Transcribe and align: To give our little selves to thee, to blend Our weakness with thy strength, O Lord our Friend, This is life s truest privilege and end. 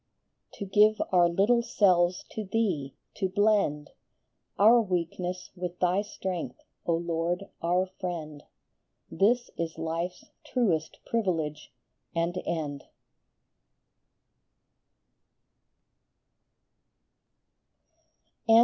To 0.53 0.65
give 0.65 0.99
our 1.11 1.29
little 1.29 1.61
selves 1.61 2.25
to 2.31 2.43
thee, 2.43 2.95
to 3.13 3.29
blend 3.29 3.91
Our 4.57 4.81
weakness 4.81 5.51
with 5.55 5.77
thy 5.77 6.01
strength, 6.01 6.57
O 6.87 6.95
Lord 6.95 7.43
our 7.61 7.85
Friend, 7.85 8.43
This 9.11 9.51
is 9.59 9.77
life 9.77 10.13
s 10.23 10.31
truest 10.43 11.01
privilege 11.05 11.71
and 12.15 12.41
end. 12.47 12.85